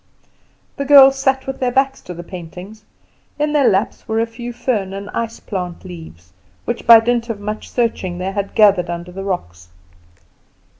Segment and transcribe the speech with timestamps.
[0.77, 2.85] The girls sat with their backs to the paintings.
[3.37, 6.33] In their laps were a few fern and ice plant leaves,
[6.65, 9.69] which by dint of much searching they had gathered under the rocks.